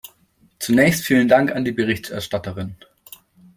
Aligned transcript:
Zunächst 0.57 1.05
vielen 1.05 1.27
Dank 1.27 1.51
an 1.51 1.63
die 1.63 1.73
Berichterstatterin. 1.73 2.75